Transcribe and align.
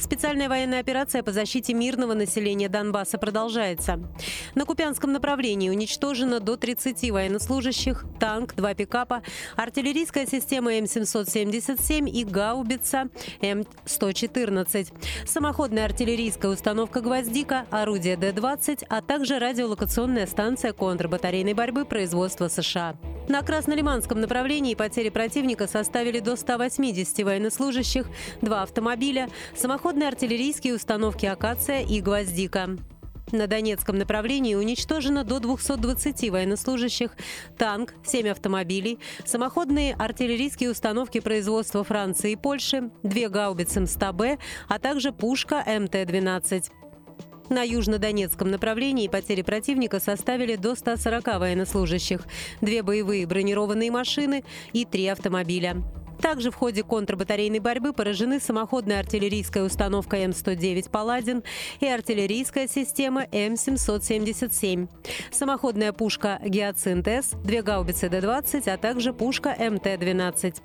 Специальная 0.00 0.48
военная 0.48 0.80
операция 0.80 1.22
по 1.22 1.30
защите 1.30 1.74
мирного 1.74 2.14
населения 2.14 2.70
Донбасса 2.70 3.18
продолжается. 3.18 4.00
На 4.54 4.64
Купянском 4.64 5.12
направлении 5.12 5.68
уничтожено 5.68 6.40
до 6.40 6.56
30 6.56 7.10
военнослужащих, 7.10 8.06
танк, 8.18 8.54
два 8.54 8.72
пикапа, 8.72 9.22
артиллерийская 9.56 10.26
система 10.26 10.72
М777 10.78 12.08
и 12.08 12.24
гаубица 12.24 13.08
М114, 13.42 14.88
самоходная 15.26 15.84
артиллерийская 15.84 16.50
установка 16.50 17.02
«Гвоздика», 17.02 17.66
орудие 17.70 18.16
Д-20, 18.16 18.86
а 18.88 19.02
также 19.02 19.38
радиолокационная 19.38 20.26
станция 20.26 20.72
контрбатарейной 20.72 21.52
борьбы 21.52 21.84
производства 21.84 22.48
США. 22.48 22.96
На 23.30 23.42
Краснолиманском 23.42 24.20
направлении 24.20 24.74
потери 24.74 25.08
противника 25.08 25.68
составили 25.68 26.18
до 26.18 26.34
180 26.34 27.24
военнослужащих, 27.24 28.08
два 28.42 28.62
автомобиля, 28.62 29.28
самоходные 29.90 30.08
артиллерийские 30.08 30.74
установки 30.76 31.26
«Акация» 31.26 31.80
и 31.80 32.00
«Гвоздика». 32.00 32.76
На 33.32 33.48
Донецком 33.48 33.98
направлении 33.98 34.54
уничтожено 34.54 35.24
до 35.24 35.40
220 35.40 36.30
военнослужащих, 36.30 37.10
танк, 37.58 37.94
7 38.04 38.28
автомобилей, 38.28 39.00
самоходные 39.24 39.94
артиллерийские 39.94 40.70
установки 40.70 41.18
производства 41.18 41.82
Франции 41.82 42.32
и 42.32 42.36
Польши, 42.36 42.92
две 43.02 43.28
гаубицы 43.28 43.80
МСТБ, 43.80 44.40
а 44.68 44.78
также 44.78 45.10
пушка 45.10 45.64
МТ-12. 45.66 46.70
На 47.48 47.64
южнодонецком 47.64 48.48
направлении 48.48 49.08
потери 49.08 49.42
противника 49.42 49.98
составили 49.98 50.54
до 50.54 50.76
140 50.76 51.26
военнослужащих, 51.40 52.20
две 52.60 52.84
боевые 52.84 53.26
бронированные 53.26 53.90
машины 53.90 54.44
и 54.72 54.84
три 54.84 55.08
автомобиля. 55.08 55.82
Также 56.20 56.50
в 56.50 56.54
ходе 56.54 56.82
контрбатарейной 56.82 57.60
борьбы 57.60 57.92
поражены 57.92 58.40
самоходная 58.40 59.00
артиллерийская 59.00 59.64
установка 59.64 60.16
М-109 60.16 60.90
«Паладин» 60.90 61.42
и 61.80 61.86
артиллерийская 61.86 62.68
система 62.68 63.26
М-777, 63.32 64.88
самоходная 65.30 65.92
пушка 65.92 66.38
«Гиацинт-С», 66.44 67.30
две 67.42 67.62
гаубицы 67.62 68.08
Д-20, 68.08 68.68
а 68.68 68.76
также 68.76 69.12
пушка 69.12 69.56
МТ-12. 69.58 70.56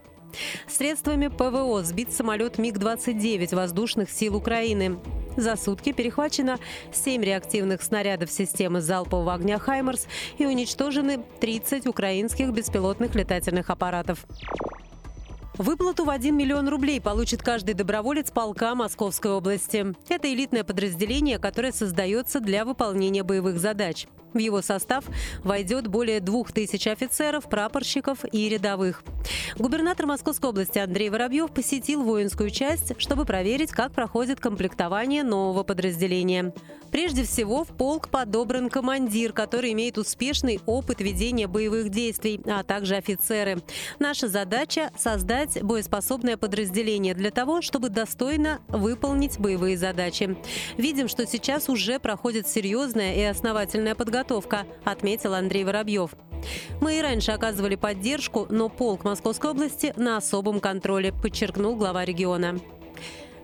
Средствами 0.67 1.28
ПВО 1.28 1.81
сбит 1.83 2.11
самолет 2.11 2.58
МиГ-29 2.58 3.56
воздушных 3.56 4.09
сил 4.09 4.36
Украины. 4.36 4.98
За 5.38 5.56
сутки 5.56 5.94
перехвачено 5.94 6.59
7 6.92 7.23
реактивных 7.23 7.81
снарядов 7.81 8.31
системы 8.31 8.81
залпового 8.81 9.33
огня 9.33 9.59
«Хаймерс» 9.59 10.08
и 10.38 10.45
уничтожены 10.45 11.23
30 11.39 11.88
украинских 11.88 12.50
беспилотных 12.52 13.16
летательных 13.16 13.70
аппаратов. 13.70 14.26
Выплату 15.58 16.03
в 16.03 16.09
1 16.09 16.36
миллион 16.36 16.67
рублей 16.67 17.00
получит 17.00 17.42
каждый 17.42 17.75
доброволец 17.75 18.30
полка 18.30 18.75
Московской 18.75 19.31
области. 19.31 19.95
Это 20.09 20.34
элитное 20.34 20.66
подразделение, 20.66 21.39
которое 21.39 21.72
создается 21.72 22.42
для 22.42 22.66
выполнения 22.66 23.23
боевых 23.23 23.58
задач. 23.58 24.06
В 24.36 24.38
его 24.38 24.61
состав 24.61 25.05
войдет 25.45 25.88
более 25.88 26.19
двух 26.19 26.52
тысяч 26.52 26.88
офицеров, 26.88 27.45
прапорщиков 27.50 28.19
и 28.33 28.50
рядовых. 28.50 29.02
Губернатор 29.58 30.05
Московской 30.08 30.50
области 30.50 30.77
Андрей 30.77 31.09
Воробьев 31.09 31.53
посетил 31.53 32.03
воинскую 32.03 32.50
часть, 32.50 33.00
чтобы 33.00 33.23
проверить, 33.23 33.72
как 33.72 33.94
проходит 33.94 34.42
комплектование 34.42 35.23
нового 35.23 35.64
подразделения. 35.64 36.54
Прежде 36.92 37.23
всего, 37.23 37.64
в 37.64 37.70
полк 37.70 38.10
подобран 38.10 38.70
командир, 38.70 39.32
который 39.33 39.71
имеет 39.71 39.98
успешный 39.98 40.60
опыт 40.65 41.02
ведения 41.02 41.48
боевых 41.48 41.89
действий, 41.89 42.42
а 42.45 42.64
также 42.64 42.95
офицеры. 42.95 43.61
Наша 43.99 44.27
задача– 44.27 44.92
создать 44.98 45.61
боеспособное 45.64 46.37
подразделение 46.37 47.14
для 47.14 47.31
того, 47.31 47.61
чтобы 47.61 47.89
достойно 47.89 48.60
выполнить 48.67 49.39
боевые 49.39 49.77
задачи. 49.77 50.37
Видим, 50.77 51.08
что 51.08 51.26
сейчас 51.26 51.70
уже 51.70 51.99
проходит 51.99 52.48
серьезная 52.48 53.15
и 53.15 53.21
основательная 53.23 53.95
подготовка 53.95 54.24
подготовка, 54.25 54.65
отметил 54.83 55.33
Андрей 55.33 55.63
Воробьев. 55.63 56.11
Мы 56.81 56.99
и 56.99 57.02
раньше 57.02 57.31
оказывали 57.31 57.75
поддержку, 57.75 58.47
но 58.49 58.69
полк 58.69 59.03
Московской 59.03 59.52
области 59.52 59.93
на 59.95 60.17
особом 60.17 60.59
контроле, 60.59 61.13
подчеркнул 61.13 61.75
глава 61.75 62.05
региона. 62.05 62.59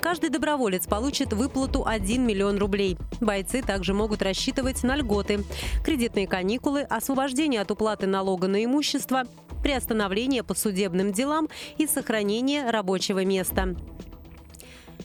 Каждый 0.02 0.32
доброволец 0.32 0.88
получит 0.88 1.34
выплату 1.34 1.86
1 1.86 2.26
миллион 2.26 2.58
рублей. 2.58 2.98
Бойцы 3.20 3.62
также 3.62 3.94
могут 3.94 4.24
рассчитывать 4.24 4.82
на 4.84 4.96
льготы, 4.96 5.44
кредитные 5.86 6.28
каникулы, 6.28 6.82
освобождение 6.82 7.62
от 7.62 7.70
уплаты 7.70 8.08
налога 8.08 8.48
на 8.48 8.64
имущество, 8.66 9.24
приостановление 9.62 10.42
по 10.42 10.56
судебным 10.56 11.12
делам 11.12 11.50
и 11.78 11.86
сохранение 11.86 12.70
рабочего 12.72 13.24
места. 13.24 13.76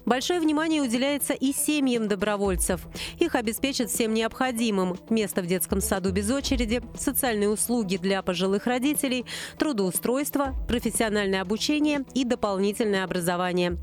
Большое 0.05 0.41
внимание 0.41 0.83
уделяется 0.83 1.33
и 1.33 1.53
семьям 1.53 2.09
добровольцев. 2.09 2.81
Их 3.19 3.35
обеспечат 3.35 3.91
всем 3.91 4.15
необходимым. 4.15 4.97
Место 5.11 5.43
в 5.43 5.47
детском 5.47 5.81
саду 5.81 6.13
без 6.13 6.31
очереди, 6.31 6.83
социальные 6.99 7.49
услуги 7.49 7.97
для 7.97 8.23
пожилых 8.23 8.67
родителей, 8.67 9.25
трудоустройство, 9.59 10.55
профессиональное 10.69 11.43
обучение 11.43 12.05
и 12.15 12.25
дополнительное 12.25 13.05
образование. 13.05 13.79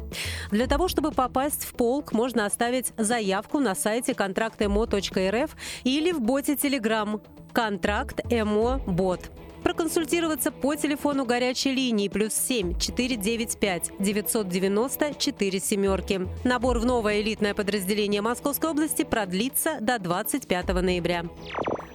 Для 0.51 0.67
того, 0.67 0.87
чтобы 0.87 1.11
попасть 1.11 1.65
в 1.65 1.73
полк, 1.73 2.13
можно 2.13 2.45
оставить 2.45 2.93
заявку 2.97 3.59
на 3.59 3.75
сайте 3.75 4.13
контрактмо.рф 4.13 5.55
или 5.83 6.11
в 6.11 6.21
боте 6.21 6.53
Telegram 6.53 7.21
«Контракт 7.53 8.21
МО 8.31 8.81
Бот». 8.85 9.31
Проконсультироваться 9.63 10.51
по 10.51 10.75
телефону 10.75 11.25
горячей 11.25 11.71
линии 11.71 12.09
плюс 12.09 12.33
7 12.33 12.77
495 12.77 13.91
990 13.99 15.13
4 15.13 15.59
семерки. 15.59 16.27
Набор 16.43 16.79
в 16.79 16.85
новое 16.85 17.21
элитное 17.21 17.53
подразделение 17.53 18.21
Московской 18.21 18.69
области 18.69 19.03
продлится 19.03 19.77
до 19.79 19.99
25 19.99 20.67
ноября. 20.81 21.25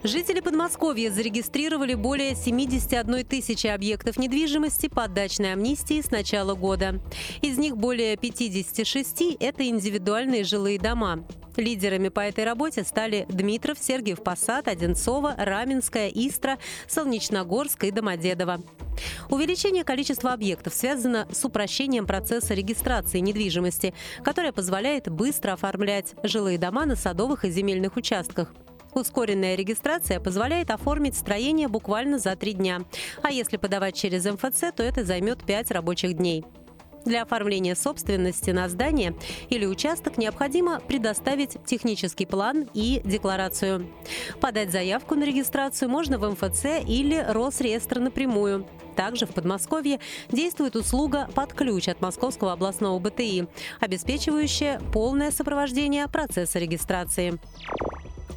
Жители 0.05 0.41
Подмосковья 0.41 1.11
зарегистрировали 1.11 1.95
более 1.95 2.37
71 2.37 3.27
тысячи 3.27 3.67
объектов 3.67 4.17
недвижимости 4.17 4.89
под 4.89 5.12
дачной 5.12 5.53
амнистии 5.53 6.01
с 6.01 6.11
начала 6.12 6.55
года. 6.55 7.01
Из 7.43 7.59
них 7.59 7.77
более 7.77 8.17
56– 8.17 9.37
это 9.41 9.67
индивидуальные 9.67 10.45
жилые 10.45 10.78
дома. 10.78 11.25
Лидерами 11.59 12.09
по 12.09 12.21
этой 12.21 12.45
работе 12.45 12.85
стали 12.85 13.27
Дмитров, 13.29 13.79
Сергиев 13.81 14.23
Посад, 14.23 14.69
Одинцова, 14.69 15.35
Раменская, 15.37 16.09
Истра, 16.09 16.57
Солнечногорск 16.87 17.83
и 17.83 17.91
Домодедово. 17.91 18.63
Увеличение 19.29 19.83
количества 19.83 20.33
объектов 20.33 20.73
связано 20.73 21.27
с 21.33 21.45
упрощением 21.45 22.07
процесса 22.07 22.55
регистрации 22.55 23.19
недвижимости, 23.19 23.93
которое 24.23 24.53
позволяет 24.53 25.09
быстро 25.09 25.53
оформлять 25.53 26.15
жилые 26.23 26.59
дома 26.59 26.87
на 26.87 26.95
садовых 26.95 27.45
и 27.45 27.51
земельных 27.51 27.97
участках. 27.97 28.55
Ускоренная 28.95 29.57
регистрация 29.57 30.21
позволяет 30.21 30.71
оформить 30.71 31.17
строение 31.17 31.67
буквально 31.67 32.21
за 32.21 32.37
три 32.37 32.53
дня. 32.53 32.83
А 33.23 33.33
если 33.33 33.57
подавать 33.57 33.97
через 33.97 34.25
МФЦ, 34.25 34.73
то 34.77 34.85
это 34.85 35.05
займет 35.05 35.45
пять 35.45 35.73
рабочих 35.73 36.15
дней. 36.15 36.45
Для 37.09 37.23
оформления 37.23 37.75
собственности 37.75 38.51
на 38.51 38.69
здание 38.69 39.15
или 39.49 39.65
участок 39.65 40.19
необходимо 40.19 40.79
предоставить 40.81 41.57
технический 41.65 42.27
план 42.27 42.69
и 42.75 43.01
декларацию. 43.03 43.89
Подать 44.43 44.71
заявку 44.71 45.15
на 45.15 45.25
регистрацию 45.25 45.89
можно 45.89 46.19
в 46.19 46.31
МФЦ 46.31 46.87
или 46.87 47.17
Росреестр 47.27 47.99
напрямую. 47.99 48.67
Также 48.95 49.25
в 49.25 49.31
Подмосковье 49.31 50.01
действует 50.31 50.77
услуга 50.77 51.31
«Под 51.34 51.55
ключ» 51.55 51.89
от 51.89 52.03
Московского 52.03 52.53
областного 52.53 52.99
БТИ, 52.99 53.47
обеспечивающая 53.81 54.78
полное 54.93 55.31
сопровождение 55.31 56.09
процесса 56.09 56.59
регистрации. 56.59 57.39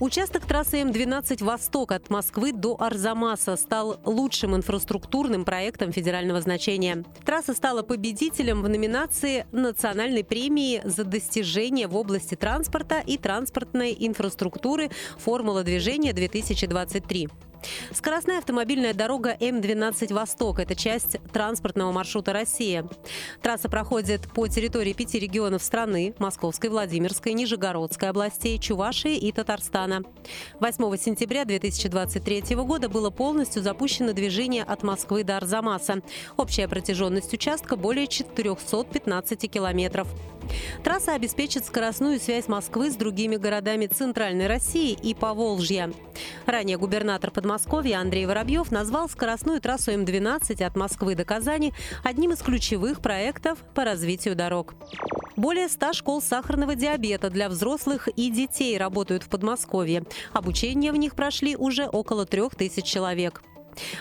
Участок 0.01 0.48
трассы 0.48 0.81
М12 0.81 1.44
«Восток» 1.44 1.92
от 1.92 2.09
Москвы 2.09 2.53
до 2.53 2.75
Арзамаса 2.81 3.56
стал 3.56 4.01
лучшим 4.03 4.56
инфраструктурным 4.56 5.45
проектом 5.45 5.92
федерального 5.92 6.42
значения. 6.42 7.06
Трасса 7.24 7.53
стала 7.53 7.83
победителем 7.83 8.63
в 8.63 8.68
номинации 8.68 9.45
национальной 9.51 10.24
премии 10.24 10.81
за 10.83 11.03
достижения 11.03 11.88
в 11.88 11.95
области 11.95 12.33
транспорта 12.33 12.98
и 12.98 13.19
транспортной 13.19 13.95
инфраструктуры 14.00 14.89
«Формула 15.19 15.62
движения-2023». 15.62 17.50
Скоростная 17.93 18.39
автомобильная 18.39 18.93
дорога 18.93 19.35
М-12 19.39 20.13
«Восток»– 20.13 20.59
это 20.61 20.75
часть 20.75 21.17
транспортного 21.31 21.91
маршрута 21.91 22.33
«Россия». 22.33 22.87
Трасса 23.41 23.69
проходит 23.69 24.21
по 24.33 24.47
территории 24.47 24.93
пяти 24.93 25.19
регионов 25.19 25.63
страны– 25.63 26.13
Московской, 26.19 26.69
Владимирской, 26.69 27.33
Нижегородской 27.33 28.09
областей, 28.09 28.57
Чувашии 28.57 29.17
и 29.17 29.31
Татарстана. 29.31 30.03
8 30.59 30.97
сентября 30.97 31.45
2023 31.45 32.55
года 32.55 32.89
было 32.89 33.09
полностью 33.09 33.61
запущено 33.61 34.13
движение 34.13 34.63
от 34.63 34.83
Москвы 34.83 35.23
до 35.23 35.37
Арзамаса. 35.37 36.01
Общая 36.37 36.67
протяженность 36.67 37.33
участка 37.33 37.75
более 37.75 38.07
415 38.07 39.51
километров. 39.51 40.07
Трасса 40.83 41.13
обеспечит 41.13 41.65
скоростную 41.65 42.19
связь 42.19 42.48
Москвы 42.48 42.92
с 42.92 42.95
другими 42.95 43.36
городами 43.36 43.88
Центральной 43.88 44.48
России 44.48 44.92
и 44.92 45.13
Поволжья. 45.13 45.92
Ранее 46.45 46.77
губернатор 46.77 47.31
Подмосковья 47.31 48.00
Андрей 48.00 48.25
Воробьев 48.25 48.71
назвал 48.71 49.09
скоростную 49.09 49.62
трассу 49.62 49.92
М-12 49.92 50.63
от 50.63 50.75
Москвы 50.75 51.15
до 51.15 51.25
Казани 51.25 51.74
одним 52.03 52.31
из 52.31 52.39
ключевых 52.39 53.01
проектов 53.01 53.59
по 53.74 53.83
развитию 53.83 54.36
дорог. 54.36 54.75
Более 55.38 55.69
100 55.69 55.94
школ 55.94 56.21
сахарного 56.21 56.75
диабета 56.75 57.30
для 57.30 57.50
взрослых 57.50 58.07
и 58.09 58.30
детей 58.30 58.77
работают 58.77 59.24
в 59.24 59.30
Подмосковье. 59.30 60.03
Обучение 60.33 60.92
в 60.92 60.98
них 60.98 61.15
прошли 61.15 61.56
уже 61.56 61.88
около 61.88 62.25
трех 62.25 62.56
тысяч 62.56 62.86
человек. 62.86 63.42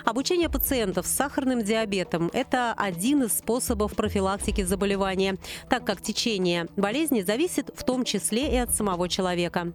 Обучение 0.04 0.48
пациентов 0.48 1.06
с 1.06 1.10
сахарным 1.10 1.62
диабетом– 1.62 2.30
это 2.32 2.74
один 2.76 3.24
из 3.24 3.38
способов 3.38 3.94
профилактики 3.94 4.62
заболевания, 4.62 5.36
так 5.68 5.84
как 5.84 6.00
течение 6.00 6.66
болезни 6.76 7.22
зависит 7.22 7.70
в 7.74 7.84
том 7.84 8.04
числе 8.04 8.52
и 8.52 8.56
от 8.56 8.74
самого 8.74 9.08
человека. 9.08 9.72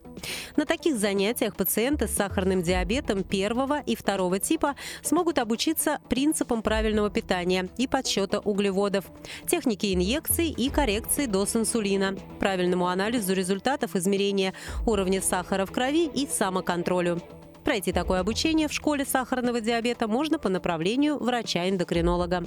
На 0.56 0.66
таких 0.66 0.98
занятиях 0.98 1.56
пациенты 1.56 2.08
с 2.08 2.16
сахарным 2.16 2.62
диабетом 2.62 3.24
первого 3.24 3.80
и 3.80 3.96
второго 3.96 4.40
типа 4.40 4.76
смогут 5.02 5.40
обучиться 5.40 6.00
принципам 6.10 6.62
правильного 6.62 7.10
питания 7.10 7.70
и 7.78 7.88
подсчета 7.88 8.40
углеводов, 8.40 9.06
технике 9.48 9.94
инъекций 9.94 10.50
и 10.50 10.70
коррекции 10.70 11.26
доз 11.26 11.56
инсулина, 11.56 12.16
правильному 12.40 12.88
анализу 12.88 13.34
результатов 13.34 13.96
измерения 13.96 14.54
уровня 14.86 15.22
сахара 15.22 15.66
в 15.66 15.72
крови 15.72 16.08
и 16.08 16.28
самоконтролю. 16.28 17.22
Пройти 17.66 17.92
такое 17.92 18.20
обучение 18.20 18.68
в 18.68 18.74
школе 18.74 19.06
сахарного 19.06 19.60
диабета 19.60 20.08
можно 20.08 20.38
по 20.38 20.50
направлению 20.50 21.18
врача-эндокринолога. 21.18 22.46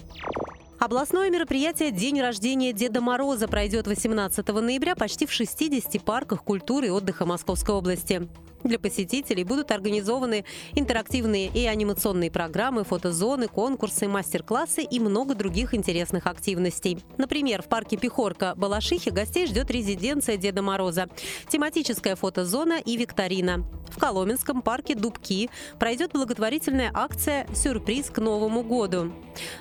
Областное 0.78 1.28
мероприятие 1.28 1.90
«День 1.90 2.20
рождения 2.20 2.72
Деда 2.72 3.00
Мороза» 3.00 3.48
пройдет 3.48 3.88
18 3.88 4.46
ноября 4.46 4.94
почти 4.94 5.26
в 5.26 5.32
60 5.32 6.00
парках 6.04 6.44
культуры 6.44 6.86
и 6.86 6.90
отдыха 6.90 7.26
Московской 7.26 7.74
области. 7.74 8.28
Для 8.64 8.78
посетителей 8.78 9.44
будут 9.44 9.70
организованы 9.70 10.44
интерактивные 10.74 11.48
и 11.48 11.66
анимационные 11.66 12.30
программы, 12.30 12.84
фотозоны, 12.84 13.48
конкурсы, 13.48 14.08
мастер-классы 14.08 14.82
и 14.82 14.98
много 15.00 15.34
других 15.34 15.74
интересных 15.74 16.26
активностей. 16.26 16.98
Например, 17.16 17.62
в 17.62 17.66
парке 17.66 17.96
Пехорка 17.96 18.54
Балашихи 18.56 19.10
гостей 19.10 19.46
ждет 19.46 19.70
резиденция 19.70 20.36
Деда 20.36 20.62
Мороза, 20.62 21.08
тематическая 21.48 22.16
фотозона 22.16 22.78
и 22.84 22.96
викторина. 22.96 23.64
В 23.90 23.98
Коломенском 23.98 24.60
парке 24.60 24.94
Дубки 24.94 25.48
пройдет 25.78 26.12
благотворительная 26.12 26.90
акция 26.92 27.46
«Сюрприз 27.54 28.10
к 28.10 28.18
Новому 28.18 28.62
году». 28.62 29.12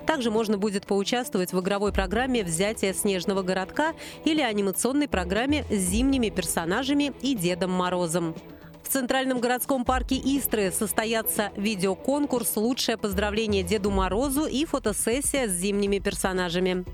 Также 0.06 0.32
можно 0.32 0.58
будет 0.58 0.86
поучаствовать 0.86 1.54
в 1.54 1.60
игровой 1.62 1.94
программе 1.94 2.44
«Взятие 2.44 2.94
снежного 2.94 3.42
городка» 3.42 3.94
или 4.26 4.42
анимационной 4.42 5.08
программе 5.08 5.66
с 5.70 5.76
зимними 5.76 6.30
персонажами 6.30 7.14
и 7.22 7.36
Дедом 7.36 7.72
Морозом. 7.72 8.36
В 8.88 8.90
Центральном 8.90 9.42
городском 9.42 9.84
парке 9.84 10.16
Истры 10.16 10.72
состоятся 10.72 11.52
видеоконкурс 11.58 12.56
«Лучшее 12.56 12.98
поздравление 12.98 13.62
Деду 13.62 13.92
Морозу» 13.92 14.46
и 14.46 14.64
фотосессия 14.64 15.50
с 15.50 15.52
зимними 15.52 16.00
персонажами. 16.00 16.86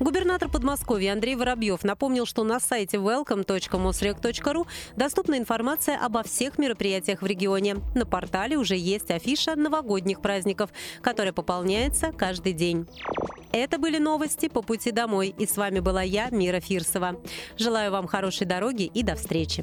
Губернатор 0.00 0.48
Подмосковья 0.48 1.12
Андрей 1.12 1.36
Воробьев 1.36 1.84
напомнил, 1.84 2.24
что 2.24 2.44
на 2.44 2.60
сайте 2.60 2.96
welcome.mosrec.ru 2.96 4.66
доступна 4.96 5.36
информация 5.36 5.98
обо 5.98 6.22
всех 6.22 6.56
мероприятиях 6.56 7.20
в 7.20 7.26
регионе. 7.26 7.76
На 7.94 8.06
портале 8.06 8.56
уже 8.56 8.74
есть 8.74 9.10
афиша 9.10 9.54
новогодних 9.54 10.22
праздников, 10.22 10.70
которая 11.02 11.34
пополняется 11.34 12.10
каждый 12.10 12.54
день. 12.54 12.88
Это 13.52 13.76
были 13.76 13.98
новости 13.98 14.48
по 14.48 14.62
пути 14.62 14.92
домой. 14.92 15.34
И 15.38 15.46
с 15.46 15.58
вами 15.58 15.80
была 15.80 16.00
я, 16.00 16.30
Мира 16.30 16.60
Фирсова. 16.60 17.20
Желаю 17.58 17.92
вам 17.92 18.06
хорошей 18.06 18.46
дороги 18.46 18.84
и 18.84 19.02
до 19.02 19.14
встречи. 19.14 19.62